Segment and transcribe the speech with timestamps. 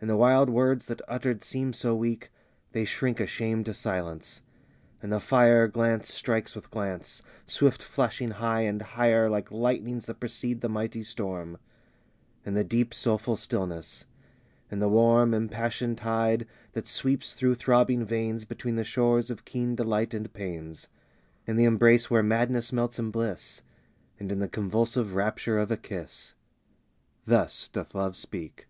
[0.00, 2.30] In the wild words that uttered seem so weak
[2.72, 4.42] They shrink ashamed to silence;
[5.02, 10.20] in the fire Glance strikes with glance, swift flashing high and higher Like lightnings that
[10.20, 11.56] precede the mighty storm;
[12.44, 14.04] In the deep, soulful stillness;
[14.70, 19.74] in the warm, Impassioned tide that sweeps through throbbing veins Between the shores of keen
[19.74, 20.88] delight and pains;
[21.46, 23.62] In the embrace where madness melts in bliss,
[24.20, 26.34] And in the convulsive rapture of a kiss
[27.24, 28.68] Thus doth Love speak.